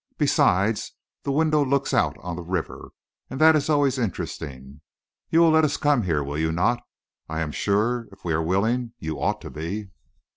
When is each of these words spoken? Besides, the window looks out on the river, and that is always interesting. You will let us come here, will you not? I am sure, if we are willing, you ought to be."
Besides, 0.17 0.93
the 1.21 1.31
window 1.31 1.63
looks 1.63 1.93
out 1.93 2.17
on 2.23 2.35
the 2.35 2.41
river, 2.41 2.89
and 3.29 3.39
that 3.39 3.55
is 3.55 3.69
always 3.69 3.99
interesting. 3.99 4.81
You 5.29 5.41
will 5.41 5.51
let 5.51 5.63
us 5.63 5.77
come 5.77 6.01
here, 6.01 6.23
will 6.23 6.39
you 6.39 6.51
not? 6.51 6.81
I 7.29 7.41
am 7.41 7.51
sure, 7.51 8.07
if 8.11 8.25
we 8.25 8.33
are 8.33 8.41
willing, 8.41 8.93
you 8.97 9.21
ought 9.21 9.41
to 9.41 9.51
be." 9.51 9.91